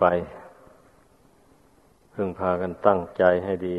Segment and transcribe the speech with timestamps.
[0.00, 0.06] ไป
[2.12, 3.76] พึงพากันตั้งใจให้ดี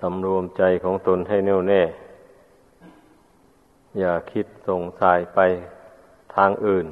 [0.00, 1.82] สำรวมใจของตนให้แน่วแน่
[3.98, 5.38] อย่าคิดส่งสายไป
[6.34, 6.86] ทางอื่น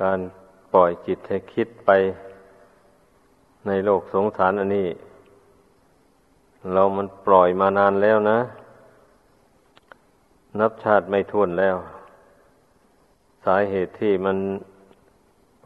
[0.00, 0.18] การ
[0.72, 1.90] ปล่อยจิตให้คิดไป
[3.66, 4.88] ในโลกสงสารอันนี้
[6.72, 8.38] เรามันปล่อยมานานแล้วนะ
[10.60, 11.76] นับชาติไม่ท้วนแล้ว
[13.44, 14.36] สาเหตุที่มัน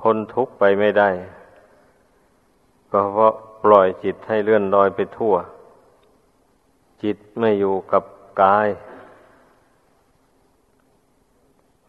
[0.00, 1.10] พ้นทุกข์ไปไม่ได้
[2.92, 3.32] ก็เพราะ
[3.64, 5.34] ปล่อยจิตให้เลื่อนลอยไปทั่ว
[7.02, 8.02] จิตไม่อยู่กับ
[8.42, 8.68] กาย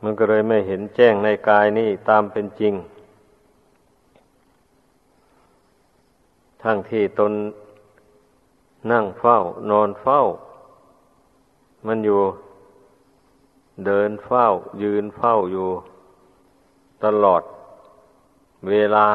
[0.04, 2.73] มันก็เลยไม่เห็นแจ้งในกายนี่ตามเป็นจริง
[6.64, 7.32] ทั้งที่ตน
[8.92, 9.38] นั่งเฝ้า
[9.72, 10.22] นอนเฝ้า
[11.88, 12.22] มันอยู่
[13.86, 14.48] เดินเฝ้า
[14.84, 15.70] ยืนเฝ้าอยู่
[17.03, 17.42] ตลอด
[18.69, 19.08] เวลา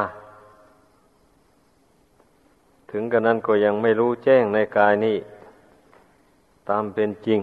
[2.91, 5.17] ถึงกระนั้นก็ยังไม่รู้แจ้งในกายนี้
[6.69, 7.39] ตามเป็นจริง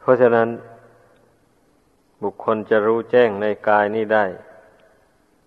[0.00, 0.48] เพราะฉะนั้น
[2.22, 4.24] บุคคลจะรู้แจ้งในกายนี้ได้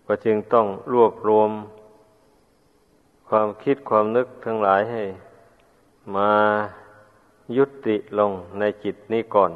[0.06, 1.52] ก็จึงต้องรวบรวม
[3.30, 5.04] ความคิดความนึกทั้งหลายให้
[6.16, 6.32] มา
[7.56, 9.52] ยุติลงในจิตนี้ก่อน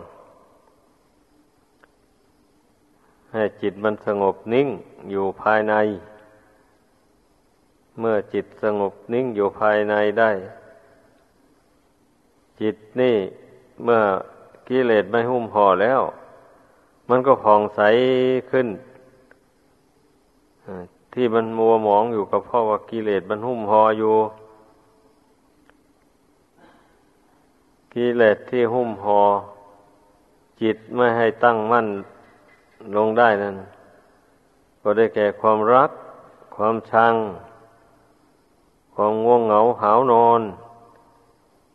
[3.33, 4.67] ให้จิตมันสงบนิ่ง
[5.11, 5.73] อยู่ภายใน
[7.99, 10.31] เมื่อจิตสงบนิ่งอยู่ภายในได้
[12.61, 13.15] จิตนี่
[13.83, 14.01] เมื่อ
[14.67, 16.01] กิเลสไม่หุ้มห่อแล้ว
[17.09, 17.81] มันก็ผ่องใส
[18.51, 18.67] ขึ้น
[21.13, 24.15] ที่มันมัวหมองอยู่ก็เพราะว่ากิเลสมันหุ้มห่ออยู่
[27.93, 29.21] กิเลสที่หุ้มหอ่อ
[30.61, 31.87] จิตไม่ให้ตั้งมั่น
[32.95, 33.55] ลงได้นั้น
[34.81, 35.89] ก็ได้แก่ความรัก
[36.55, 37.15] ความชัง
[38.93, 40.41] ความง่วงเหงาหาวนอน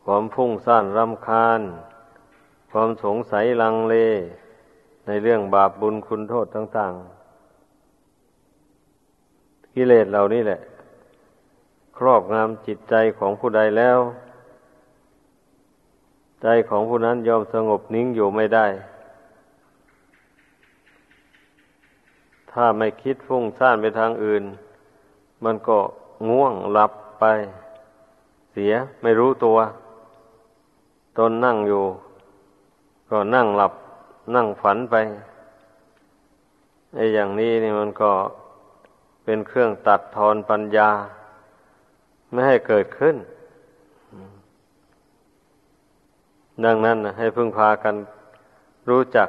[0.05, 1.61] ความพุ่งซ่านรำคาญ
[2.71, 3.95] ความสงสัยลังเล
[5.07, 6.93] ในเรื่องบาปบุญคุณโทษต่าง
[8.59, 10.61] ๆ กิเลสเหล่านี้แหละ
[11.97, 13.99] ครอบงำจิตใจของผู้ใดแล้ว
[16.43, 18.67] ใจของผู้นั้นยอมสงบนิ่งอยู่ไม่ได้
[22.51, 24.45] ถ้าไม่คิดฟุ้งซ่านไปทางอื่น
[25.45, 25.79] มันก็
[26.29, 27.25] ง่วงหลับไป
[28.53, 29.59] เสียไม่รู้ตัว
[31.19, 31.85] ตนนั่งอยู่
[33.11, 33.73] ก็นั่งหลับ
[34.35, 34.95] นั่งฝันไป
[36.95, 38.13] ไอ้อย่างนี้นี่มันก็
[39.25, 40.91] เป็นเครื่องตัดทอนปัญญา
[42.31, 43.17] ไม่ให้เกิดขึ้น
[46.65, 47.95] ดังนั้นให้พึ่งพากัน
[48.89, 49.29] รู้จัก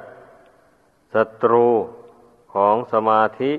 [1.13, 1.67] ศัตรู
[2.53, 3.51] ของสมาธิ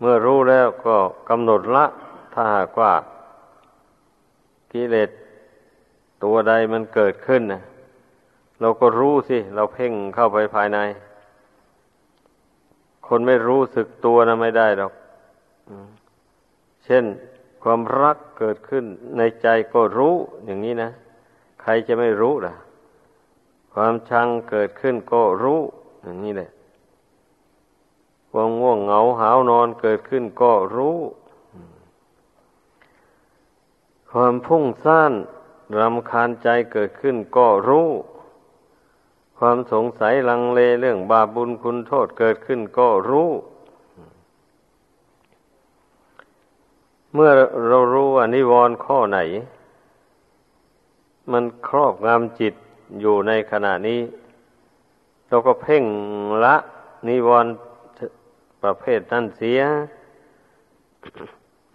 [0.00, 0.96] เมื่อรู้แล้วก็
[1.28, 1.84] กำหนดละ
[2.34, 2.92] ถ้าหากว่า
[4.72, 5.10] กิเลส
[6.24, 7.62] ตัวใดมันเกิดขึ้นนะ
[8.60, 10.78] เราก็รู้สิ เราเพ่งเข้าไปภายใน
[13.08, 14.92] คนไม่รู้สึกตัวนะไม่ได้หรอก
[16.84, 17.04] เช่น
[17.62, 18.84] ความรักเกิดขึ้น
[19.18, 20.14] ในใจก็รู้
[20.46, 20.90] อย่างนี้นะ
[21.66, 22.54] ครจะไม่รู้ล่ะ
[23.72, 25.60] ความชังเกิดขึ้นก็รู้
[26.02, 26.50] อย่างนี้แหละ
[28.30, 30.98] ความง่วงเหงาหาวนอนเกิดขึ้นก็รู้
[34.10, 35.12] ความพุ่งซ่าน
[35.78, 37.88] รำคาญใจเกิดขึ้นก็รู้
[39.38, 43.30] ความสงสัยลังเลเรื่องบาปบุญคุณโทษเกิดขึ้นก็รู้
[47.12, 47.30] เมื่อ
[47.68, 49.18] เรารู้ว่านิวรณ์ข้อไหน
[51.32, 52.54] มันครอบงำจิต
[53.00, 54.00] อยู่ในขณะนี้
[55.28, 55.84] เราก็เพ่ง
[56.44, 56.56] ละ
[57.08, 57.52] นิวรณ์
[58.62, 59.60] ประเภทนั้นเสีย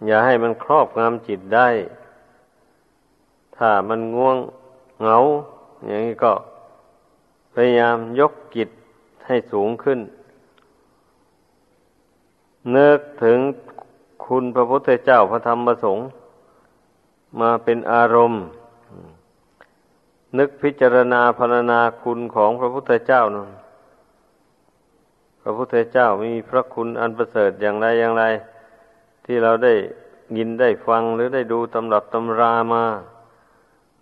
[0.06, 1.68] อย่าให้มันครอบงำจิตได้
[3.56, 4.38] ถ้ามันง่วง
[5.00, 5.18] เหงา
[5.86, 6.32] อย่างนี้ก็
[7.54, 8.68] พยายามยกจิต
[9.26, 10.00] ให้สูงขึ้น
[12.70, 13.38] เนึกถึง
[14.26, 16.04] คุณพระพุทธเจ้าพระธรรมประสงค์
[17.40, 18.42] มาเป็นอารมณ์
[20.38, 23.44] นึกพิจารณาพรรณนาคุณของพระพุทธเจ้านะ
[25.42, 28.24] พระพุทธเจ้ามีพระคุณอันประเสริฐอย่างไรอย่างไร
[29.24, 29.74] ที่เราได้
[30.38, 32.84] ยินได้ฟังหรือได้ดูตำรับตำรามา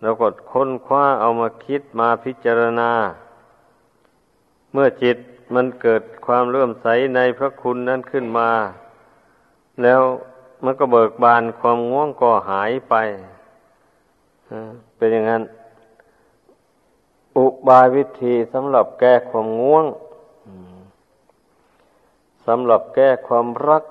[0.01, 2.91] เราก็ค้นคว้าเอามาคิดมาพิจารณา
[4.71, 5.17] เมื่อจิต
[5.55, 8.49] มันเกิดความเลื่อมใสในพระคุณนั้นขึ้นมา
[9.83, 10.01] แล้ว
[10.63, 12.95] มันก็เบิกบานความง่วงก็หายไป
[14.97, 15.43] เป็นอย่างนั้น
[17.37, 19.85] อุบายวิธีสำหรับแก้ความง่วง
[22.47, 23.83] สำหรับแก้ความรัก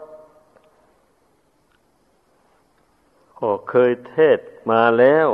[3.38, 4.38] ก็เคยเทศ
[4.70, 5.28] มาแล้ว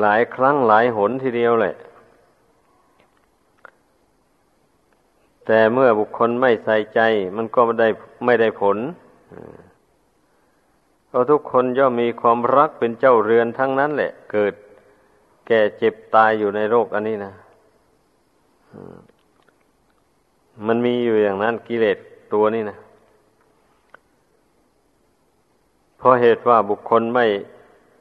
[0.00, 1.74] หลายครั้งหลายหนทีเดียวแหละ
[5.46, 7.00] แต่เมื่อบุคคลไม่ใส่ใจ
[7.36, 7.88] มันก็ไม่ได้
[8.24, 8.78] ไม่ได้ผล
[11.08, 14.54] เพราะทุกคนย่อมมีความรักเป็นเจ้าเรือนทั้งนั้นแหละ เกิด
[15.48, 17.32] แก่เจ็บตายอยู่ในโลกอันนี้นะ
[20.66, 21.98] มันมีอยู่อย่างนั้นกิเลส
[22.32, 22.76] ตัวนี้นะ
[25.98, 27.26] เพราะเหตุว่าบุคคลไม่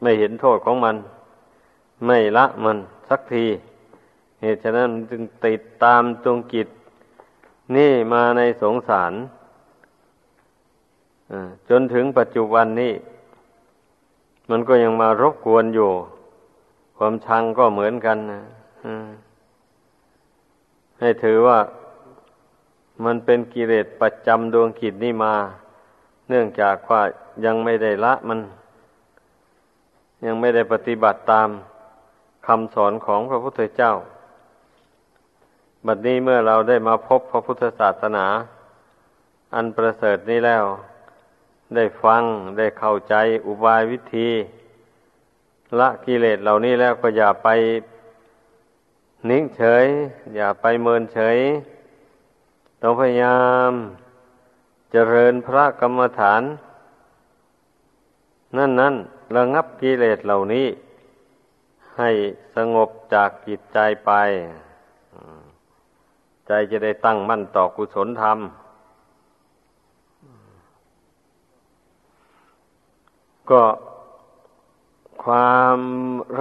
[0.02, 0.96] ไม่เห็นโทษของมัน
[2.06, 2.78] ไม่ละมัน
[3.10, 3.46] สักที
[4.42, 6.68] เหตุฉะนั้นจึงติดตามจงกิจ
[7.76, 9.14] นี่มาในสงสาร
[11.70, 12.94] จนถึงปัจจุบันนี้
[14.50, 15.92] มันก็ยังมารบกวนอยู่
[16.98, 18.42] ความชังก็เหมือนกันนะ
[21.00, 21.60] ให้ถือว่า
[23.06, 25.34] มันเป็นกิเลสประจำดวงกิจนี่มา
[26.30, 27.02] เนื่องจากว่า
[27.46, 28.40] ยังไม่ได้ละมัน
[30.26, 31.50] ยังไม่ได้ปฏิบัติตาม
[32.48, 33.94] คำสอนของพระพุทธเจ้า
[35.86, 38.26] บัดนี้เมื่อเราได้มาพบพระพุทธศาสนา
[39.56, 40.64] อันประเสริฐนี้แล้ว
[41.76, 42.24] ได้ฟัง
[42.58, 43.16] ได้เข้าใจ
[43.46, 44.30] อุบายวิธี
[45.80, 47.48] ละกิเลสเหล่านี้แล้วก็อย่าไป
[49.30, 49.86] นิ่งเฉย
[50.36, 51.38] อย่าไปเมินเฉย
[52.82, 53.72] ต้องพยายาม
[54.92, 56.42] เจริญพระกรรมฐาน
[58.58, 58.96] นั่นนั่น
[59.36, 60.68] ระงับกิเลสเหล่านี้
[61.98, 62.10] ให้
[62.56, 64.12] สงบจากจิตใจไป
[66.48, 68.40] ใจจะได้ตั้งมั่นต่อกุศลธรรม
[73.50, 73.62] ก็
[75.32, 75.80] ความ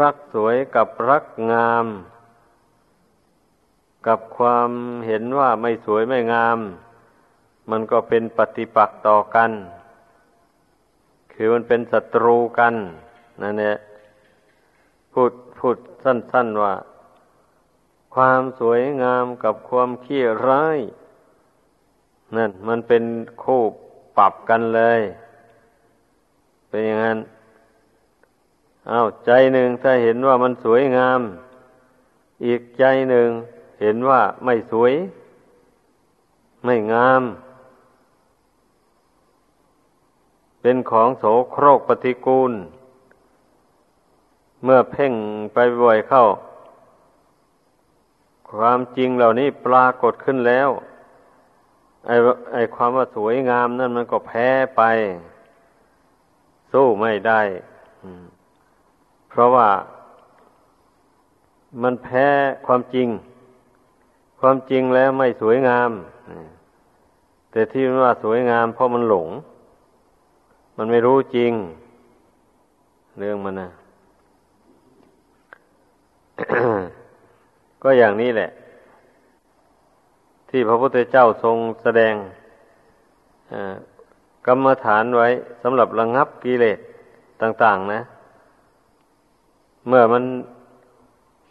[0.00, 1.86] รักสวยกับรักงาม
[4.06, 4.70] กับความ
[5.06, 6.58] เห็นว่าไม่สวยไม่งาม
[7.70, 9.50] มันก็เป็นปฏิปักษ์ต่อกัน
[11.32, 12.74] คือมันเป็นศัตรูกัน
[13.42, 13.76] นั่นแหละ
[15.12, 16.74] พูดพูดสั้น ๆว่า
[18.14, 20.78] ความสวยงามกับความขี้ร้าย
[22.36, 23.04] นั่นมันเป็น
[23.42, 23.62] คู่
[24.16, 25.00] ปรับกันเลย
[26.68, 27.20] เป็นอย่างนั้น
[28.90, 31.20] อา้าวใจหนึ่งถ้าเห็นว่ามันสวยงาม
[32.46, 33.28] อีกใจหนึ่ง
[33.80, 34.92] เห็นว่าไม่สวย
[36.64, 37.22] ไม่งาม
[40.60, 42.52] เป็นของโสโครกปฏิกูล
[44.64, 45.12] เมื่อเพ่ง
[45.54, 46.24] ไปบ่อยเข้า
[48.52, 50.68] ความจริงเหล่านี้ปรากฏขึ้นแล้ว
[52.06, 52.16] ไอ้
[52.52, 54.82] ไอ้ความว่าสวยงามนั่นมันก็แพ้ไป
[56.72, 57.40] สู้ไม่ได้
[59.36, 59.70] เพราะว่า
[61.82, 62.26] มันแพ้
[62.66, 63.08] ความจริง
[64.40, 65.90] ความจริงแล้วไม่สวยงาม
[67.50, 69.28] แต่ที่มันว่าสวยงามเพราะมันหลง
[70.76, 71.52] มันไม่รู้จริง
[73.18, 73.68] เรื่องมันนะ
[77.82, 78.50] ก็อย่างนี้แหละ
[80.48, 82.14] ที่พระพุทธเจ้าทรงแสดง
[84.46, 85.28] กรรมฐานไว้
[85.62, 86.78] สำหรับระงับกิเลส
[87.42, 88.00] ต่าง ๆ นะ
[89.86, 90.24] เมื่อมัน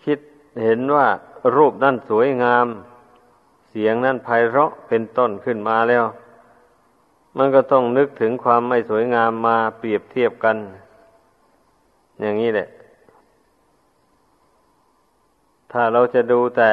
[0.04, 0.20] คิด
[0.64, 1.08] เห็นว่า
[1.56, 2.68] รูปนั่นสวยงาม
[3.70, 6.06] เสียงนั่นไพเราะเป็นต้นขึ้นมาแล้ว
[7.38, 10.58] มันก็ต้องนึกถึงความไม่สวยงามมาเปรียบเทียบกัน
[12.22, 12.68] อย่างนี้แหละ
[15.72, 16.72] ถ้าเราจะดูแต่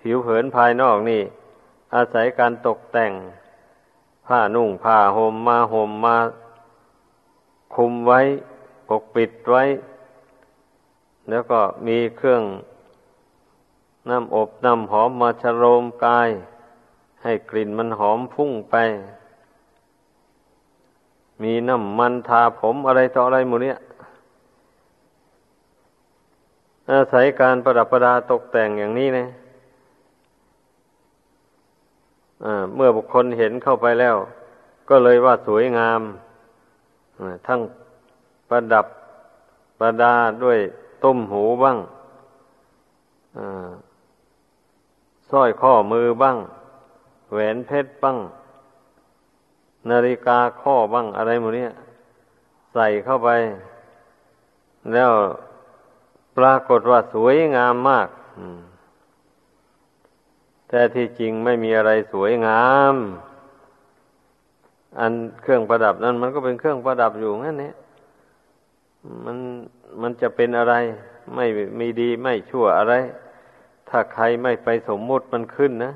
[0.00, 1.22] ผิวเผินภายนอกนี่
[1.94, 3.12] อาศัยการตกแต่ง
[4.26, 6.16] ผ้านุ่งผ้าห่มมาห่มมา
[7.76, 8.20] คุมไว้
[8.88, 9.62] ปกปิดไว้
[11.30, 12.42] แล้วก็มีเครื่อง
[14.10, 16.30] น้ำอบน้ำหอมมาชโรมกาย
[17.22, 18.74] ให้กลิ่นมันหอมพุ่งไป
[21.42, 23.78] มีน้ำมันทาผมอะไรต่ออะไรหมดเนี่ย
[26.90, 29.26] อาศัยการประดับประดาตกแต่งอย่างนี้นะ
[32.74, 34.16] เมื่อบุคคลเห็นเข้าไปแล้ว
[34.88, 36.00] ก็เลยว่าสวยงาม
[37.46, 37.60] ทั้ง
[38.48, 38.86] ประดับ
[39.78, 40.14] ประดา
[40.44, 40.58] ด้วย
[41.04, 41.78] ต้มหูบ้าง
[45.30, 46.36] สร้อยข้อมือบ้าง
[47.32, 48.18] แหวนเพชรบ้าง
[49.90, 51.70] นาฬิกาข้อบ้างอะไรหมดเนี้ย
[52.72, 53.28] ใส่เข้าไป
[54.92, 55.10] แล้ว
[56.36, 58.08] ปรากฏว่าสวยงามมาก
[60.68, 62.94] แต่ที่จริงไม่มีอะไรสวยงาม
[64.98, 67.74] อันเครื่องประดับนั้น มันก็เป็นเครื่องประดับอยู่งั้นเนี่ย
[69.24, 69.36] มัน
[70.00, 70.74] มันจะเป็นอะไร
[71.34, 71.46] ไม่
[71.78, 72.94] มีดีไม่ชั่วอะไร
[73.88, 75.92] ถ้าใครไม่ไปสมมุติมันขึ้นนะ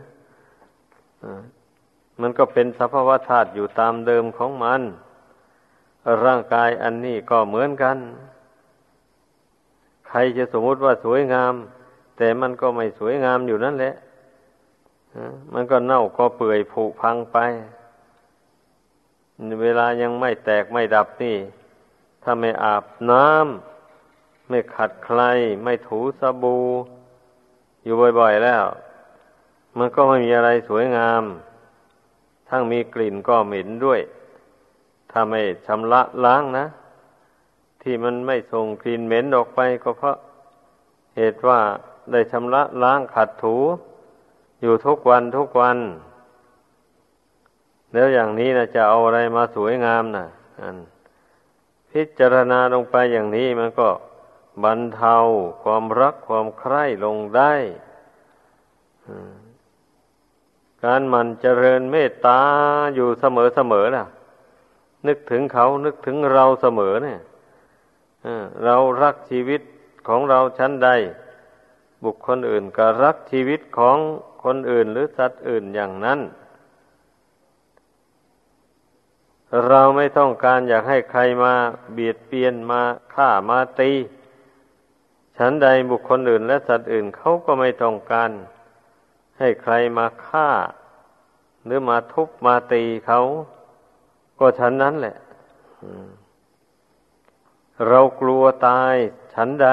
[2.21, 4.81] มันก็เป็นสภาวะธาตุอยู่ตามเดิมของมัน
[6.25, 7.97] ร่างกายอันนี้ก็เหมือนกัน
[10.09, 11.55] ใครจะสมมุติว่าสวยงาม
[12.17, 13.95] แต่มันก็ไม่สวยงามอยู่นั่นแหละ
[15.53, 17.39] มันก็เน่าก็เปื่อยผุพังไป
[19.63, 21.37] เวลายังไม่แตกไม่ดับนี่
[22.23, 23.78] ถ้าไม่อาบน้ำ
[24.49, 25.21] ไม่ขัดใคร
[25.65, 26.65] ไม่ถูสบู่
[27.85, 28.65] อยู่บ่อยๆแล้ว
[29.79, 31.23] มันก็ไม่มีอะไรสวยงาม
[32.49, 34.01] ทั้งมีกลิ่นก็เหม็นด้วย
[35.11, 36.67] ถ้าไม่ชำระล้างนะ
[37.83, 40.17] ที่มันไม่ส่งกลิ่นเหม็นออกไปก็เพราะ
[41.17, 41.61] เหตุว่า
[42.13, 43.57] ได้ชำระล้างขัดถู
[44.63, 45.79] อยู่ทุกวันทุกวัน
[47.93, 50.27] แล้วอย่างนี้นะจะเอาอะไรมาสวยงามนะ
[50.61, 50.77] อัน
[51.91, 53.89] พิจารณาลงไปอย่างนี้มันก็
[54.65, 55.17] บรรเทา
[55.63, 57.53] ความรักความใคร่ลงได้
[60.85, 62.41] การมันเจริญเมตตา
[62.95, 64.07] อยู่เสมอเสมอน่ะ
[65.07, 67.21] นึกถึงเขานึกถึงเราเสมอเนี่ย
[68.65, 69.61] เรารักชีวิต
[70.09, 70.89] ของเราชั้นใด
[72.05, 73.99] บุคคลอื่นก็รักชีวิตของ
[74.45, 76.21] คนอื่นหรือสัตว์อื่นอย่างนั้น
[79.69, 81.55] เราไม่ต้องการอยากให้ใครมา
[81.93, 82.83] เบียดเบียนมา
[83.15, 83.93] ฆ่ามาตี
[85.39, 88.31] ฉันใดบุคคลอื่นและสัตว์อื่นเขาก็ไม่ต้องการ
[89.39, 90.51] ให้ใครมาฆ่า
[91.65, 93.21] หรือมาทุบมาตีเขา
[94.39, 95.17] ก็ฉันนั้นแหละ
[97.89, 98.95] เรากลัวตาย
[99.35, 99.69] ฉันใด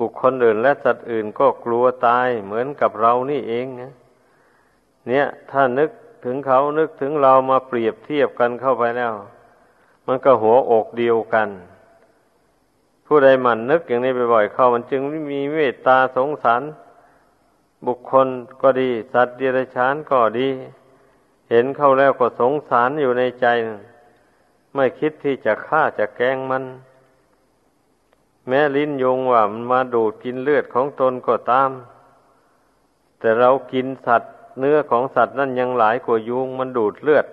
[0.00, 3.92] บุคคลอื่นและสัตว์อื่นก็กลัวตายเหมือนกับเรานี่เองนะ
[5.08, 5.90] เนี่ย ถ้านึก
[6.24, 9.12] ถึงเขานึกถึงเรามาเปรียบเทียบกันเข้าไปแล้ว
[10.06, 11.48] มันก็หัวอกเดียวกัน
[13.10, 16.62] ผู้ใดหมั่นนึกอย่างนี้บ่อยๆเข้ามันจึงมีเมตตาสงสาร
[17.86, 18.28] บุคคล
[18.62, 20.48] ก็ดี สัตว์เดรัจฉานก็ดี
[21.50, 23.46] เห็นเข้าแล้วก็สงสารอยู่ในใจ
[24.74, 26.64] ไม่คิดที่จะฆ่าจะแกล้งมัน
[28.48, 31.70] แม้ลิ้นยุงว่ามันมาดูดกินเลือดของตนก็ตาม
[33.18, 37.26] แต่เรากินสัตว์เนื้อของสัตว์นั่นยังหลายกว่ายุงมันดูดเลือด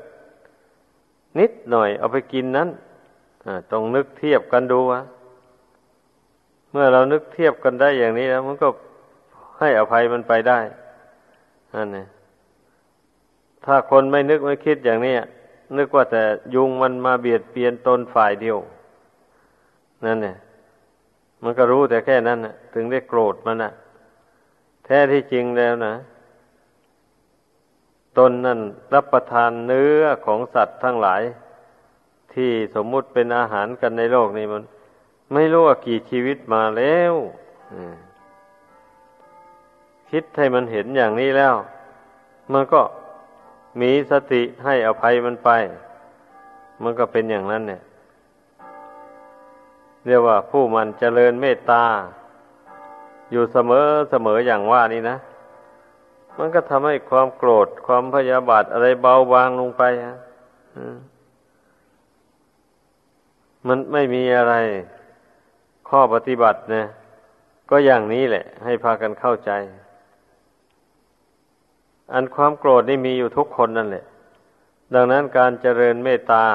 [1.40, 2.70] นิดหน่อยเอาไปกินนั้น
[3.72, 5.02] ต้องนึกเทียบกันดูวะ
[6.76, 8.68] มื่อเรานึกเทียบกันได้อย่างนี้แล้วมันก็
[9.60, 10.60] ให้อภัยมันไปได้
[11.76, 12.08] นั่นเอง
[13.66, 15.16] ถ้าคนไม่นึกไม่คิดอย่างนี้
[15.78, 16.24] นึกว่าแต่
[16.56, 18.58] ยุงมันมาเบียดเบียนตนฝ่ายเดียว
[20.06, 20.36] นั่นเนี่ย
[21.44, 23.72] มันก็รู้แต่แค่นั้นนะถึงได้โกรธมันนะ
[24.86, 25.94] แท้ที่จริงแล้วนะ
[28.18, 28.60] ตนนั่น
[28.94, 31.22] รับประทานเนื้อของสัตว์ทั้งหลาย
[32.34, 34.64] ที่สมมุติเป็นอาหารกันในโลกนี้มัน
[35.34, 37.14] ไม่รู้ว่ากี่ชีวิตมาแล้ว
[40.12, 41.56] คิดให้มันเห็นอย่างนี้แล้ว
[42.54, 42.82] มันก็
[43.82, 45.50] มีสติให้อภัยมันไป
[46.84, 47.82] มันก็เป็นอย่างนั้นเนี่ย
[50.06, 51.84] เรียกว่าผู้มันเจริญเมตตา
[53.32, 55.18] อยู่เสมอเสมออย่างว่านี่นะ
[56.38, 60.18] มันก็ทำให้ความโกรธความพยาบาทอะไรเบาบางลงไปฮะ
[63.68, 64.56] มันไม่มีอะไร
[65.90, 66.86] ข้อปฏิบัตินี่ย
[67.70, 69.52] ก็อย่างนี้แหละ ให้พากันเข้าใจ
[72.14, 74.06] อันความโกรธนี่มีอยู่ทุกคนนั่นแหละ
[74.94, 76.46] ดังนั้นการเจริญเมตตา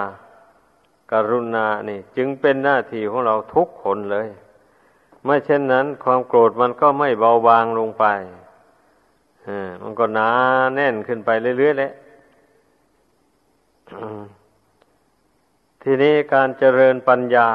[1.13, 4.29] กรุณานี่ จึงเป็นหน้าที่ของเราทุกคนเลย
[5.25, 8.05] ไม่เช่นนั้น ความโกรธมันก็ไม่เบาบางลงไป
[9.83, 10.31] มันก็หนา
[10.75, 11.93] แน่นขึ้นไปเรื่อยๆแหละ
[15.83, 17.49] ทีนี้การเจริญปัญญา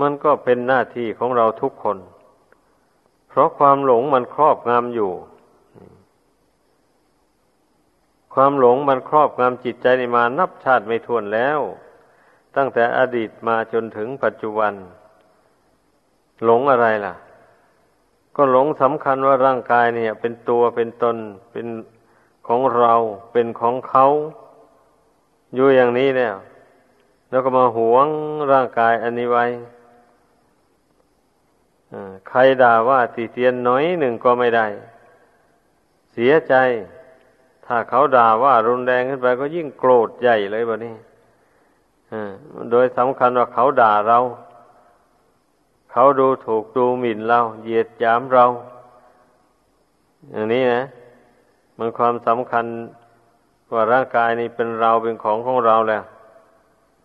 [0.00, 1.98] มันก็เป็นหน้าที่ของเราทุกคน
[3.28, 5.12] เพราะความหลงมันครอบงำอยู่
[8.34, 11.60] ความหลงมันครอบงำจิตใจในมานับชาติไม่ถ้วนแล้ว
[12.56, 14.72] ตั้งแต่อดีตมาจนถึงปัจจุบัน
[16.44, 17.14] หลงอะไรล่ะ
[18.36, 21.16] ก็หลงสำคัญว่าร่างกายเนี่ย เป็นตัวเป็นตน
[21.52, 21.66] เป็น
[22.48, 22.94] ของเรา
[23.32, 24.06] เป็นของเขา
[25.54, 26.34] อยู่อย่างนี้เนี่ย
[27.30, 28.06] แล้วก็มาหวง
[28.52, 29.44] ร่างกายอันนี้ไว้
[32.28, 34.66] ใครด่าว่าตีเตียนน้อยหนึ่งก็ไม่ได้
[36.12, 36.54] เสียใจ
[37.66, 40.94] ถ้าเขาด่าว่ารุนแรงขึ้นไปก็ยิ่งโกรธใหญ่เลยแบบนี้
[42.70, 44.18] โดยสำคัญว่าเขาด่าเรา
[45.90, 48.44] เขาดูถูกดูหมิ่นเราเหยียดหยามเรา
[50.30, 50.82] อย่างนี้นะ
[51.78, 52.64] มันความสำคัญ
[53.72, 56.04] ว่าร่างกายนี้เป็นเราเป็นของของเราแล้ว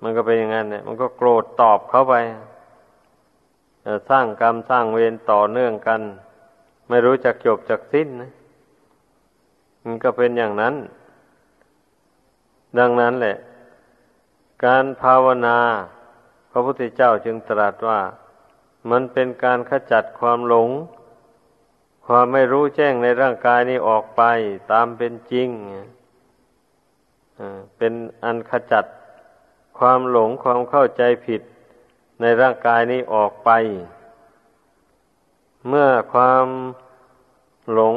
[0.02, 2.16] มันก็เป็นอย่างนั้นเนี่ย มันก็โกรธตอบเขาไป
[2.56, 2.57] ไป
[4.10, 6.02] สร้างกรรมสร้างเวรต่อเนื่องกัน
[6.90, 8.32] ไม่รู้จักจบจักสิ้นนะ
[9.84, 10.76] มันก็เป็นอย่างนั้น
[12.80, 13.38] ดังนั้นแหละ
[14.66, 15.58] การภาวนา
[16.52, 18.00] พระพุทธเจ้าจึงตรัสว่า
[18.92, 20.70] มันเป็นการขจัดความหลง
[22.08, 24.22] ความไม่รู้แจ้งในร่างกายนี้ออกไป
[24.72, 25.50] ตามเป็นจริง
[27.78, 28.86] เป็นอันขจัด
[29.80, 31.42] ความหลงความเข้าใจผิด
[32.22, 33.50] ในร่างกายนี้ออกไป
[35.68, 36.46] เมื่อความ
[37.72, 37.96] หลง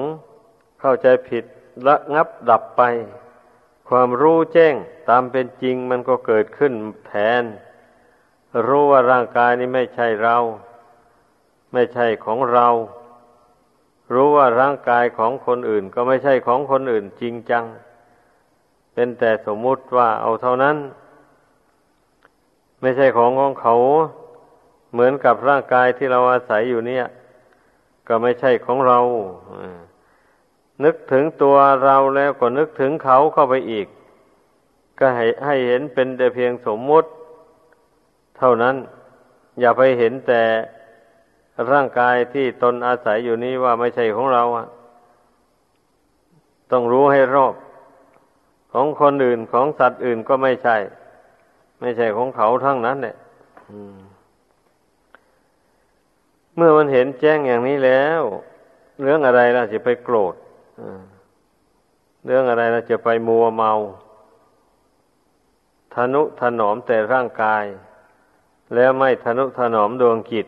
[0.80, 1.44] เข้าใจผิด
[1.86, 2.82] ละงับดับไป
[3.88, 4.74] ความรู้แจ้ง
[5.08, 6.72] ตามเป็นจริงมันก็เกิดขึ้น
[7.06, 7.12] แท
[7.42, 7.44] น
[8.66, 10.36] รู้ว่าร่างกายนี้ไม่ใช่เรา
[11.72, 12.68] ไม่ใช่ของเรา
[14.14, 17.64] รู้ว่าร่างกายของคนอื่น ก็ไม่ใช่ของคนอื่นจริงจัง
[18.94, 20.76] เป็นแต่สมมุติว่าเอาเท่านั้น
[22.80, 23.74] ไม่ใช่ของของเขา
[24.92, 27.04] เหมือนกับร่างกายที่เราอาศัยอยู่เนี่ย
[28.08, 28.98] ก็ไม่ใช่ของเรา
[30.84, 33.86] นึกถึงตัวเราแล้วก็นึกถึงเขาเข้าไปอีก
[34.98, 37.08] ก็ให้ให้เห็นเป็นแต่เพียงสมมุติ
[38.38, 38.76] เท่านั้น
[39.60, 40.42] อย่าไปเห็นแต่
[41.70, 44.66] ร่างกายที่ตนอาศัยอยู่นี้ว่าไม่ใช่ของเราอะ
[46.72, 47.54] ต้องรู้ให้รอบ
[48.72, 50.76] ของคนอื่นของสัตว์อื่นก็ไม่ใช่
[51.80, 53.16] ไม่ใช่ของเขาทั้งนั้นเนี่ย
[56.56, 58.22] เมื่อมันเห็นแจ้งอย่างนี้แล้ว
[59.02, 60.34] เรื่องอะไรล่ะจะไปโกรธ
[62.26, 63.72] เรื่องอะไรล่ะจะไปมัวเมา
[65.94, 67.64] ทนุถนอมแต่ร่างกาย
[68.74, 70.46] แล้วไม่ทนุถนอมดวงจิต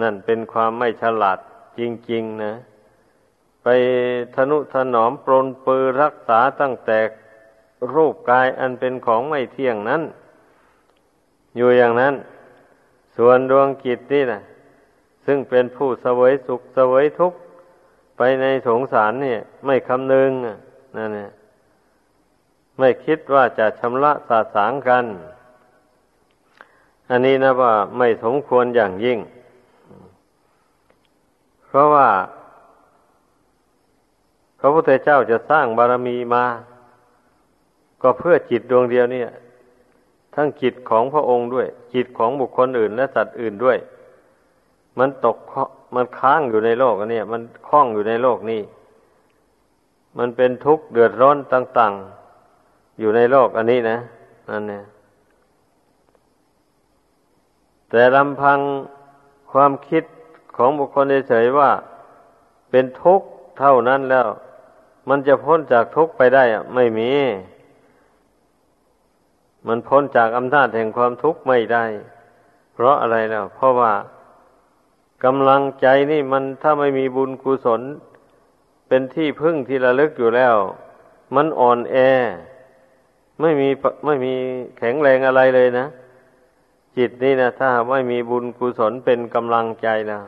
[0.00, 1.38] นั่นเป็นความไม่ฉลาด
[1.78, 1.80] จ
[2.10, 2.54] ริง ๆ นะ
[3.62, 3.68] ไป
[4.36, 6.98] ทนุถนอมปรนปือรักษาตั้งแต่
[7.94, 10.02] รูปกายอันเป็นของไม่เที่ยงนั้น
[11.56, 12.14] อยู่อย่างนั้น
[13.16, 14.40] ส่วนดวงจิตนี่นะ
[15.26, 17.38] ซึ่งเป็นผู้เสวยสุขเสวยทุกข์
[18.16, 20.30] ไปในสงสารเนี่ย ไม่คำนึง
[20.96, 21.30] นั่นเนี่ย
[22.78, 25.04] ไม่คิดว่าจะชำระสาสางกัน
[27.10, 29.18] อันนี้นะว่าไม่สมควรอย่างยิ่ง
[31.66, 32.08] เพราะว่า
[34.58, 36.44] พระพุทธเจ้าจะสร้างบารมีมา
[38.02, 39.22] ก็เพื่อจิตดวงเดียวนี่
[40.34, 43.78] ทั้งจิตของพระองค์ด้วย จิตของบุคคลอื่น และสัตว์อื่นด้วย
[44.98, 45.36] มันตก
[45.94, 48.62] มันค้างอยู่ในโลกอันนี้มันคล้องอยู่ในโลกนี้
[50.18, 51.92] มันเป็นทุกข์เดือดร้อนต่าง
[52.50, 53.98] ๆ อยู่ในโลกอันนี้นะ
[54.50, 54.84] นั่นเนี่ย
[57.90, 58.58] แต่ลำพัง
[59.52, 60.04] ความคิด
[60.56, 61.70] ของบุคคลเฉยๆว่า
[62.70, 63.26] เป็นทุกข์
[63.58, 64.28] เท่านั้นแล้ว
[65.08, 67.10] มันจะพ้นจากทุกข์ไปได้อะไม่มี
[69.68, 71.84] มันพ้นจากอำนาจแห่งความทุกข์ไม่ได้
[72.74, 73.92] เพราะอะไรแล้ว เพราะว่า
[75.24, 77.80] กำลังใจนี่มันถ้าไม่มีบุญกุศล
[78.88, 80.54] เป็นที่พึ่งที่ระลึกอยู่แล้ว
[81.34, 81.96] มันอ่อนแอ
[83.40, 83.68] ไม่มี
[84.06, 84.34] ไม่มี
[84.78, 85.86] แข็งแรงอะไรเลยนะ
[86.96, 90.24] จิตนี่นะถ้าไม่มีบุญกุศลเป็นกำลังใจแล้ว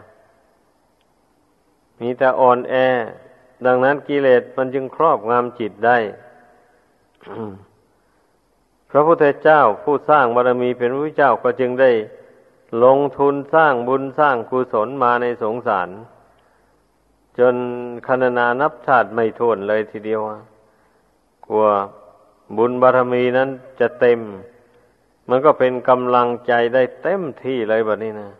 [2.00, 2.74] มีแต่อ่อนแอ
[3.66, 5.98] ดังนั้นกิเลสมันจึงครอบงำจิตได้
[8.90, 11.90] พระพุทธเจ้าผู้สร้างบารมีเป็นพระเจ้าก็จึงได้
[12.85, 15.88] ลงทุนสร้างบุญสร้างกุศลมาในสงสาร
[17.38, 17.55] จน
[18.07, 20.20] คณนานับชาติไม่ทวนเลยทีเดียว
[21.46, 21.64] กลัว
[22.57, 23.48] บุญบารมีนั้น
[23.81, 24.20] จะเต็ม
[25.29, 28.31] มันก็เป็นกำลังใจได้เต็มที่เลยแบบนี้นะ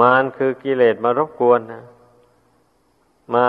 [0.00, 1.82] มารคือกิเลสมารบกวนนะ
[3.34, 3.46] มา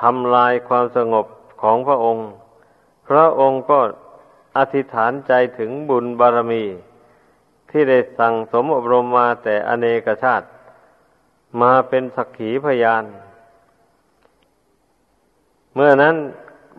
[0.00, 1.26] ทำลายความสงบ
[1.62, 2.26] ของพระองค์
[3.14, 3.80] ระองค์ก็
[4.56, 6.64] อธิษฐานใจถึงบุญบารมี
[7.70, 10.46] ที่ได้สั่งสมอบรมมาแต่อเนกชาติ
[11.60, 13.04] มาเป็นสักขีพยาน
[15.74, 16.16] เมื่อนั้น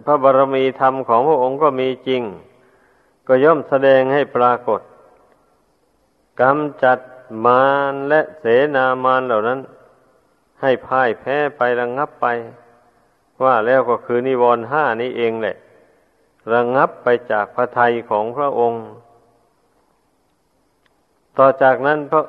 [0.06, 2.22] พระบารมีธรรมของพระองค์ก็มีจริง
[3.28, 4.82] ก็ย่อมแสดงให้ปรากฏ
[6.42, 7.00] กำจัด
[7.46, 9.60] มารและเสนามารเหล่านั้น
[10.62, 12.26] ให้พ่ายแพ้ไประงงับไป
[13.44, 15.56] ว่าแล้วก็คือนิวรณ์ห้านี้เองแหละ
[16.52, 18.86] ระงับไปจากพระทัยของพระองค์
[21.38, 22.24] ต่อจากนั้นพระ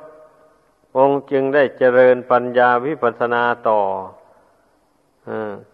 [0.99, 3.81] องค์จึงได้เจริญปัญญาวิปัสสนาต่อ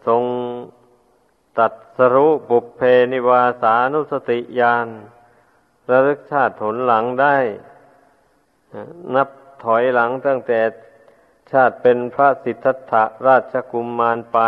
[0.06, 0.22] ทรง
[1.58, 2.80] ตัดสรุปุเพ
[3.12, 4.86] นิวาสานุสติญาณ
[5.90, 7.36] ระลึกชาติผลหลังได้
[9.14, 9.28] นับ
[9.64, 10.60] ถอยหลังตั้งแต่
[11.52, 12.92] ชาติเป็นพระสิทธัตถ
[13.26, 14.38] ราชกุมมารไป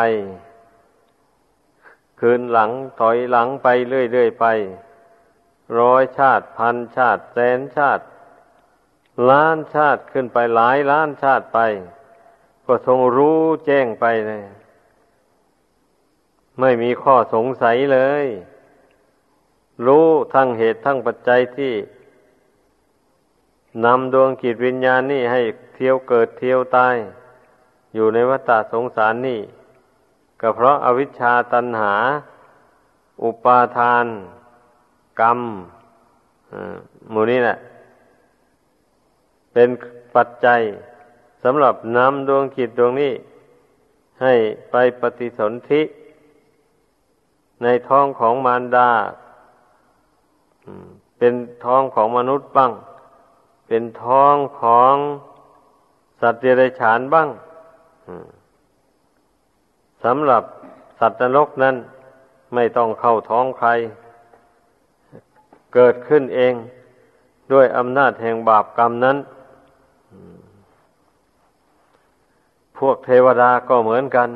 [2.24, 4.46] คืนหลังถอยหลังไปเรื่อยๆไป
[5.80, 8.04] ร้อยชาติพันชาติแสนชาติ
[9.30, 11.58] ล้านชาติขึ้นไปหลายล้านชาติไป
[12.66, 14.44] ก็ทรงรู้แจ้งไปเลย
[16.60, 18.26] ไม่มีข้อสงสัยเลย
[19.86, 21.74] รู้ทั้งเหตุทั้งปัจจัยที่
[23.84, 25.40] นำดวงกิจวิญญาณนี่ให้
[25.74, 26.96] เที่ยวเกิดเที่ยวตาย
[27.94, 29.40] อยู่ในวัฏสงสารนี่
[30.44, 31.94] ก็เพราะอาวิชชาตันหา
[33.22, 34.06] อุปาทาน
[35.20, 35.40] กรรม
[37.10, 37.56] หมู่นี้แหละ
[39.52, 39.68] เป็น
[40.14, 40.60] ปัจจัย
[41.42, 43.12] สำหรับนำดวงจิตดวงนี้
[44.22, 44.34] ให้
[44.70, 45.82] ไปปฏิสนธิ
[47.62, 48.90] ในท้องของมารดา
[51.18, 52.72] เป็นท้องของมนุษย์บ้าง
[53.68, 54.94] เป็นท้องของ
[56.20, 57.28] สัตว์เดรัจฉานบ้าง
[60.04, 60.42] สำหรับ
[60.98, 61.76] สัตว์นรกนั้น
[62.54, 63.68] ไม่ต้องเข้าท้องใคร
[65.74, 66.54] เกิดขึ้นเอง
[67.52, 69.16] ด้วยอำนาจแห่งบาปกรรมนั้น
[72.78, 74.28] พวกเทวดาก็เหมือนกัน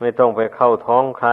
[0.00, 1.30] ไม่ต้องไปเข้าท้องใคร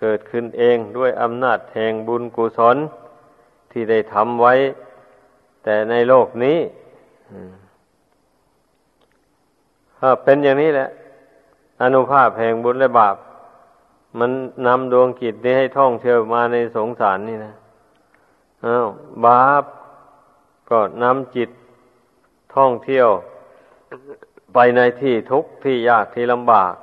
[0.00, 2.76] เกิดขึ้นเองด้วยอำนาจแห่งบุญกุศล
[3.70, 4.54] ที่ได้ทำไว้
[5.64, 6.58] แต่ในโลกนี้
[9.98, 10.88] ถ้าเป็นอย่างนี้แหละ
[11.82, 13.16] อนุภาพแห่งบุญและบาป
[14.18, 14.30] มัน
[14.66, 17.54] นำดวงกิจนี้ให้ท่องเที่ยวมาในสงสารนี่นะ
[18.64, 18.86] อ้าว
[19.26, 19.64] บาป
[20.70, 21.50] ก็นำจิต
[22.56, 23.08] ท่องเที่ยว
[24.54, 26.74] ไปในที่ทุกข์ที่ยากที่ลำบาก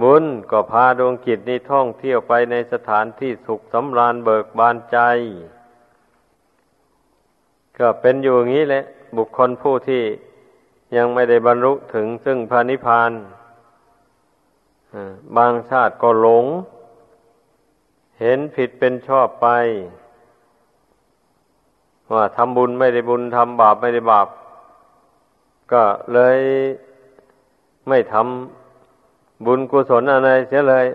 [0.00, 4.98] บุญก็พาดวงจิตนี้ท่องเที่ยวไปในสถานที่สุขสำราญเบิกบานใจ
[7.78, 8.84] ก็เป็นอยู่อย่างนี้แหละ
[9.16, 10.02] บุคคลผู้ที่
[10.96, 13.12] ยังไม่ได้บรรลุถึงซึ่งพระนิพพาน
[15.36, 16.44] บางชาติก็หลง
[18.20, 19.48] เห็นผิดเป็นชอบไป
[22.12, 24.28] ว่าทำบุญไม่ได้บุญทำบาปไม่ได้บาป
[25.72, 25.82] ก็
[26.14, 26.38] เลย
[27.88, 30.86] ไม่ทำบุญกุศลอะไรเสียเลย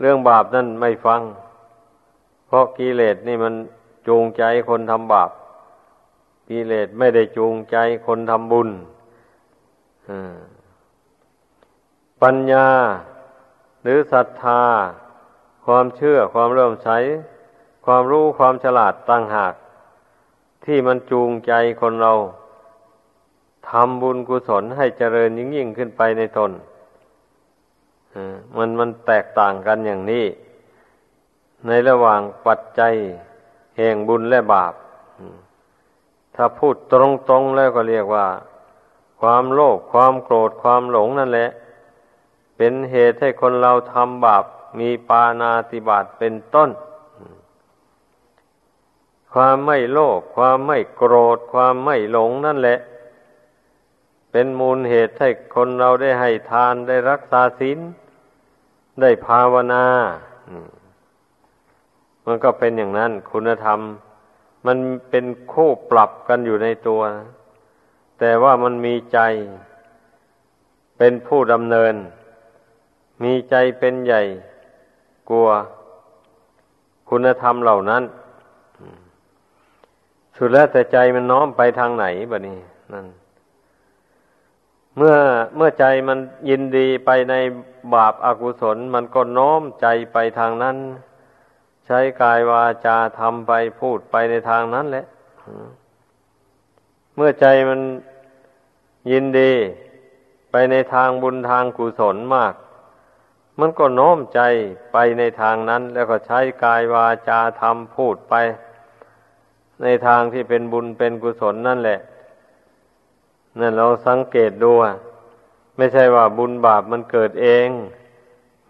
[0.00, 1.20] เรื่องบาปนั่นไม่ฟัง
[2.46, 3.54] เพราะกิเลสนี่มัน
[4.06, 5.30] จูงใจคนทำบาป
[6.50, 8.68] กิเลสไม่ได้จูงใจคนทำบุญ
[12.22, 12.68] ปัญญา
[13.82, 14.62] หรือศรัทธา
[15.66, 16.98] ความเชื่อความเริ่มใช้
[17.86, 19.54] ความรู้ความฉลาดต่างหาก
[20.64, 22.12] ที่มันจูงใจคนเรา
[23.70, 26.50] ทำบุญกุศลให้เจริญยิ่งยิ่งขึ้นไปในตน
[28.56, 30.24] มันมันแตกต่างกันอย่างนี้
[31.66, 32.94] ในระหว่างปัจจัย
[33.76, 34.74] แห่งบุญและบาป
[36.42, 36.94] ถ้าพูดต
[37.32, 38.26] รงๆแล้วก็เรียกว่า
[39.20, 41.50] ความโลภความโกรธความหลงนั่นแหละ
[42.56, 44.44] เป็นเหตุให้คนเราทำบาป
[44.78, 46.70] มีปานาติบาตเป็นต้น
[49.32, 52.78] ความไม่โลภความไม่โกรธ ความไม่หลงนั่นแหละ
[54.30, 57.78] เป็นมูลเหตุให้คนเราได้ให้ทานได้รักษาศีล
[59.00, 59.84] ได้ภาวนา
[62.26, 63.80] มันก็เป็นอย่างนั้นคุณธรรม
[64.66, 64.78] มัน
[65.10, 67.02] เป็นคู่ปรับกันอยู่ในตัว
[68.18, 69.18] แต่ว่ามันมีใจ
[70.98, 71.94] เป็นผู้ดำเนิน
[73.24, 74.22] มีใจเป็นใหญ่
[75.30, 75.48] กลัว
[77.10, 78.02] คุณธรรมเหล่านั้น
[80.36, 82.58] สุดแล้วแต่ใจมันน้อมไปทางไหนบะนี้
[82.92, 83.06] นั่น
[84.96, 85.16] เมื่อ
[85.56, 86.18] เมื่อใจมัน
[86.48, 87.34] ยินดีไปใน
[87.94, 90.76] บาปอากุศล มันก็น้อมใจไปทางนั้น
[91.90, 95.04] ช้กายวาจาทำไปพูดไปในทางนั้นแหละ
[97.14, 97.80] เมื่อใจมัน
[99.10, 99.52] ยินดี
[100.50, 102.54] ไปในทางบุญทางกุศลมาก
[103.60, 104.40] มันก็โน้มใจ
[104.92, 108.34] ไปในทางนั้น แล้วก็ใช้กายวาจาทำพูดไป
[109.82, 112.00] ในทางที่เป็นบุญเป็นกุศลนั่นแหละ
[113.58, 114.72] นั่นเราสังเกตดู
[115.76, 117.68] ไม่ใช่ว่าบุญบาปมันเกิดเอง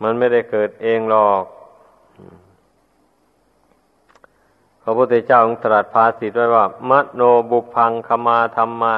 [0.03, 1.45] มันไม่ได้เกิดเองหรอก
[4.80, 8.97] พ ระพุทธเจ้าตรัสภาษิตไว้ว่า มโนบุพังคมาธรรมา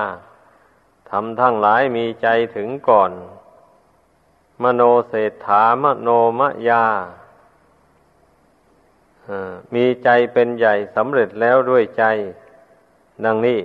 [1.10, 3.10] ทำทั้งหลายมีใจถึงก่อน
[4.62, 6.84] มโนเศรษฐามโนมยา
[9.74, 12.04] มีใจเป็นใหญ่สำเร็จแล้วด้วยใจ
[13.24, 13.60] ดังนี้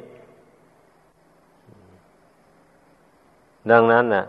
[3.72, 4.26] ดังนั้นน่ะ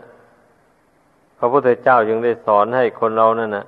[1.37, 3.65] พระพุทธเจ้ายังได้สอนให้คนเรานั่นน่ะ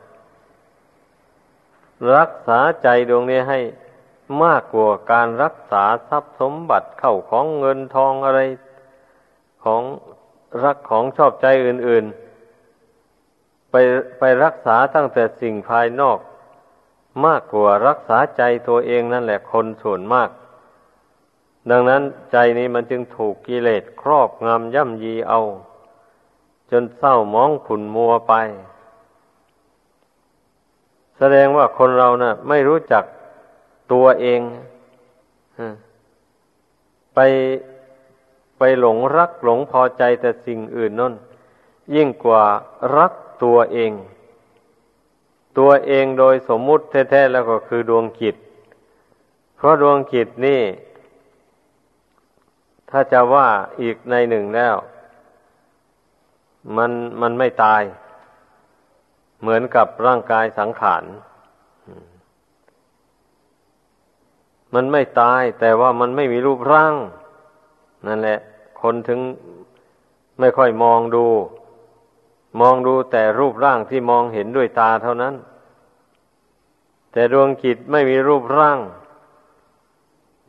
[2.15, 3.60] รักษาใจดวงนี้ให้
[4.44, 8.39] มากกว่าการรักษาทรัพย์สมบัติเข้าของเงินทองอะไร
[9.63, 9.82] ของ
[10.63, 12.06] รักของชอบใจอื่น
[12.88, 13.76] ๆ ไป
[14.20, 16.20] ไปรักษาตั้งแต่สิ่งภายนอก
[17.26, 20.30] มากกว่ารักษาใจตัวเองนั่นแหละคนส่วนมาก
[21.70, 25.41] ดังนั้นใจนี้มันจึงถูกกิเลสครอบงำย่ำยีเอา
[26.72, 28.34] จนเศร้ามองขุนมัวไป
[31.17, 33.04] แสดงว่าคนเรานะ่ะ ไม่รู้จัก
[33.91, 34.41] ตัวเอง
[37.15, 37.19] ไป
[38.58, 41.13] ไปหลงรักหลงพอใจแต่สิ่งอื่นนั่น
[41.95, 42.43] ยิ่งกว่า
[42.97, 43.91] รักตัวเอง
[45.58, 48.36] ตัวเองโดยสมมุติแท้ๆแล้วก็คือดวงจิต
[49.56, 50.62] เพราะดวงจิตนี่
[52.89, 53.47] ถ้าจะว่า
[53.82, 54.75] อีกในหนึ่งแล้ว
[56.77, 57.82] มันมันไม่ตาย
[59.41, 61.04] เหมือนกับร่างกายสังขาร
[64.74, 66.96] มันไม่ตาย แต่ว่ามันไม่มีรูปร่าง
[68.08, 68.40] นั่นแหละ
[68.82, 69.20] คนถึง
[70.40, 71.26] ไม่ค่อยมองดู
[72.60, 75.36] มองดูแต่รูปร่างที่มองเห็นด้วยตาเท่านั้น
[77.12, 78.80] แต่ดวงจิตไม่มีรูปร่าง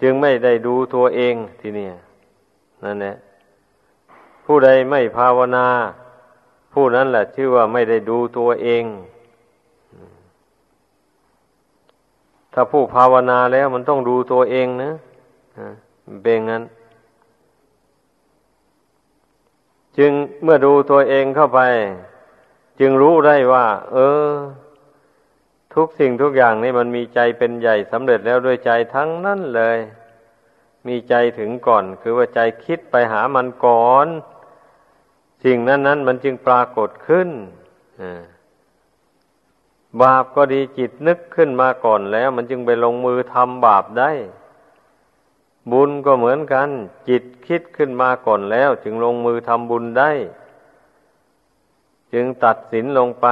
[0.02, 1.88] จึงไม่ได้ดูตัวเองทีนี้
[2.84, 3.16] นั่นแหละ
[4.44, 5.66] ผู้ใดไม่ภาวนา
[6.72, 8.84] ผู้นั้นแหละชื่อว่าไม่ได้ดูตัวเอง
[12.52, 14.92] ถ้าผู้ภาวนาแล้วมันต้องดูตัวเองนะ
[16.22, 16.62] เป็นงั้น
[19.98, 20.12] จึง
[20.42, 21.60] เมื่อดูตัวเองเข้าไป
[22.80, 24.30] จึงรู้ได้ว่า เออ
[25.74, 29.78] ทุกสิ่งทุกอย่างนี่มันมีใจเป็นใหญ่สำเร็จแล้วด้วยใจทั้งนั้นเลย
[30.88, 34.06] มีใจถึงก่อน คือว่าใจคิดไปหามันก่อน
[35.44, 37.28] สิ่งนั้นนั้นมันจึงปรากฏขึ้น
[38.00, 38.22] อ่า
[40.00, 44.10] บาปก็ดีจิตนึกขึ้นมาก่อนแล้ว มันจึงไปลงมือทำบาปได้
[45.72, 46.68] บุญก็เหมือนกัน
[47.08, 50.10] จิตคิดขึ้นมาก่อนแล้ว จึงลงมือทำบุญได้
[52.12, 53.26] จึงตัดสินลงไป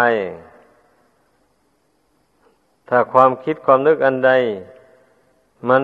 [2.88, 4.32] ถ้าความคิดความนึกอันใด
[5.68, 5.82] มัน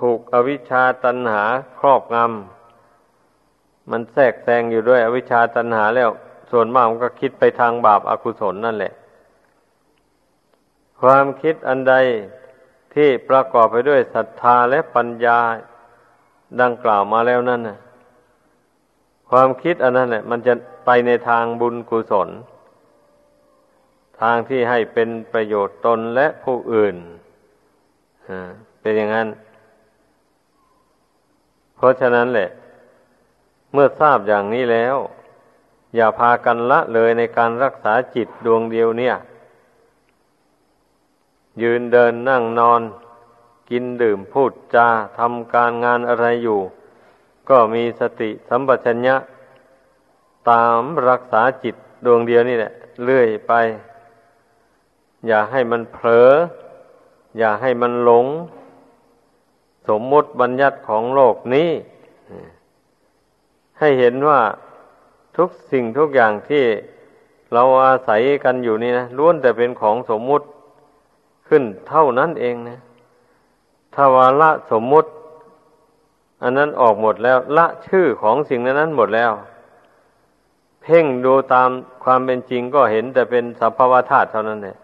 [0.00, 1.44] ถูกอวิชชาตันหา
[1.78, 6.10] ครอบงำมันแทรกแซงอยู่ด้วยอวิชชาตันหาแล้ว
[6.50, 8.92] ส่วนมากมันก็คิดไปทางบาปอากุศลนั่นแหละ
[11.00, 11.94] ความคิดอันใด
[12.94, 15.38] ที่ประกอบไปด้วยศรัทธาและปัญญา
[16.60, 17.78] ดังกล่าวมาแล้วนั่นนะ
[19.30, 20.54] ความคิดอันนั้นแหละมันจะ
[20.86, 22.28] ไปในทางบุญกุศล
[24.20, 26.96] ทางที่ให้เป็นประโยชน์ตนและผู้อื่น
[28.80, 29.28] เป็นอย่างนั้น
[31.76, 32.48] เพราะฉะนั้นแหละ
[33.72, 34.96] เมื่อทราบอย่างนี้แล้ว
[35.96, 39.14] อย่าพากันละเลยในการรักษาจิตดวงเดียวเนี่ย
[41.62, 42.82] ยืนเดินนั่งนอน
[43.70, 46.60] กินดื่มพูดจาทำการงานอะไรอยู่
[47.48, 49.16] ก็มีสติสัมปชัญญะ
[50.50, 52.72] ตามรักษาจิตดวงเดียวนี่แหละ
[53.04, 53.52] เลื่อยไป
[55.26, 56.30] อย่าให้มันเผลอ
[57.38, 58.26] อย่าให้มันหลง
[59.88, 61.70] สมมติบัญญัติของโลกนี้
[63.78, 64.40] ให้เห็นว่า
[65.36, 66.64] ทุกสิ่งทุกอย่างที่
[67.52, 70.46] เราอาศัยกันอยู่นี่นะล้วนแต่เป็นของสมมุติ
[71.48, 72.80] ขึ้นเท่านั้นเองนะ
[73.94, 75.10] ถ้าวาละสมมุติ
[76.42, 79.32] อันนั้นออกหมดแล้ว ละชื่อของสิ่งนั้นนั้นหมดแล้ว
[80.82, 81.70] เพ่งดูตาม
[82.04, 84.76] ความเป็นจริงก็เห็นแต่เป็นสภาวะธาตุเท่านั้นแหละ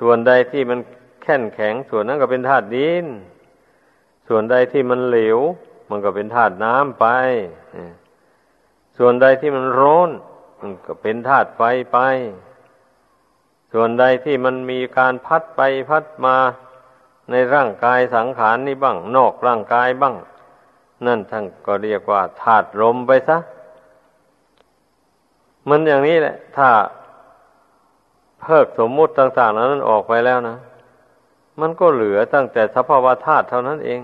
[0.00, 0.78] ส่วนใดที่มัน
[1.22, 3.06] แข็งแข็ง ส่วนนั้นก็เป็นธาตุดิน
[4.28, 5.38] ส่วนใดที่มันเหลว
[5.90, 7.06] มันก็เป็นธาตุน้ำไป
[8.98, 10.10] ส่วนใดที่มันร้อน
[10.60, 11.98] มันก็เป็นธาตุไฟไป
[13.72, 16.36] ส่วนใดที่มันมีการพัดไปพัดมา
[17.30, 20.14] ในร่างกายสังขารนี้บ้าง นอกร่างกายบ้าง
[21.06, 23.38] นั่นท่านก็เรียกว่าธาตุลมไปซะ
[25.68, 26.68] มันอย่างนี้แหละ ถ้า
[28.40, 30.56] เพิกสมมุติต่างๆนั้นออกไปแล้วนะ
[31.60, 34.00] มันก็เหลือตั้งแต่สภาวะธาตุเท่านั้นเอง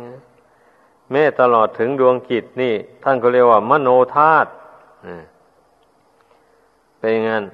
[1.11, 4.49] แม้ตลอดถึงดวงจิตนี่ ท่านก็เรียกว่ามโนธาตุ
[6.99, 7.45] เป็นงั้น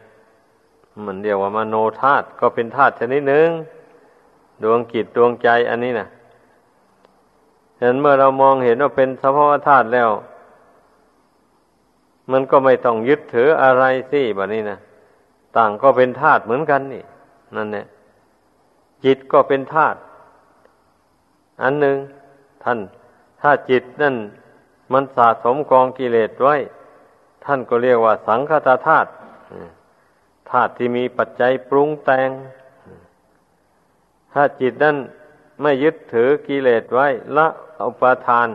[1.06, 3.48] มันเรียกว่ามโนธาตุก็เป็นธาตุชนิดหนึ่ง
[4.62, 6.08] ดวงกิจดวงใจอันนี้นะ
[7.78, 10.10] เห็นเมื่อเรามองเห็นว่าเป็นสภาวธาตุแล้ว
[12.32, 14.78] มันก็ไม่ต้องยึดถืออะไรสิแบบนี้นะ
[15.56, 17.02] ต่างก็เป็นธาตุเหมือนกันนี่
[17.56, 17.86] นั่นเนี่ย
[19.04, 19.98] จิตก็เป็นธาตุ
[21.62, 21.96] อันหนึ่ง
[22.64, 22.78] ท่าน
[23.40, 24.16] ถ้าจิตนั่น
[24.92, 26.56] มันสะสมกองกิเลสไว้
[27.44, 29.08] ท่านก็เรียกว่าสังคตธาตุ
[30.50, 32.28] ธาตุที่มีปัจจัยปรุงแต่ง
[34.32, 34.96] ถ้าจิตนั้น
[35.62, 37.46] ไม่ยึดถือกิเลสไว้ละ
[37.86, 38.48] อุปาทาน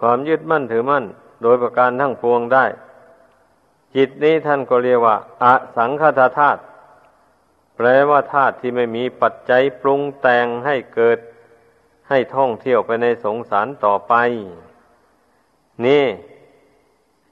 [0.00, 1.04] ความยึดมั่นถือมั่น
[1.42, 2.64] โดยประการทั้งปวงได้
[3.94, 5.44] จิตนี้ท่านก็เรียกว่าอ
[5.76, 6.60] สังคตธาตุ
[7.76, 11.18] แปลว่าธาตุที่ไม่มีปัจจัยปรุงแต่งให้เกิด
[12.08, 14.14] ให้ท่องเที่ยวไปในสงสารต่อไป
[15.86, 16.04] นี่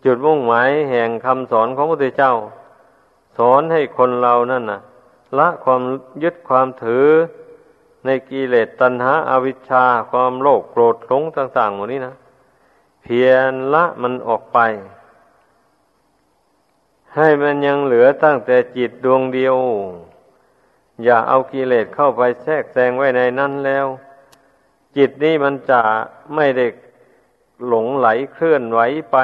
[0.05, 2.35] จุดมุ่งหมายแห่งคำสอนของพระพุทธเจ้า
[3.37, 4.81] สอนให้คนเรานั่นนะ
[5.38, 5.83] ละความ
[6.23, 7.07] ยึดความถือ
[8.05, 12.14] ในกิเลสตัณหาอาวิชชาความโลภโกรธหลงต่างๆหมดนี้นะ
[13.03, 14.59] เพียรละมันออกไป
[17.16, 19.57] ให้มันยังเหลือตั้งแต่จิตดวงเดียว
[21.05, 23.87] อย่าเอากิเลสเข้าไปแทรกแซงไว้ในนั้นแล้ว
[24.97, 25.81] จิตนี้มันจะ
[26.35, 26.66] ไม่ได้
[27.66, 28.81] หลงไหลเคลื่อนไหว
[29.12, 29.16] ไป